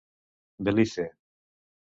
Belize. 0.65 1.05